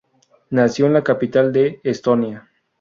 Nació 0.49 0.87
en 0.87 0.93
la 0.93 1.03
capital 1.03 1.53
de 1.53 1.79
Estonia. 1.83 2.49